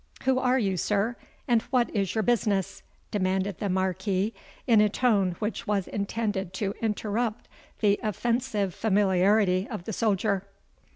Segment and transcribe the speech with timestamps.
[0.23, 1.15] "Who are you, sir,
[1.47, 4.33] and what is your business?" demanded the Marquis,
[4.65, 7.47] in a tone which was intended to interrupt
[7.81, 10.47] the offensive familiarity of the soldier.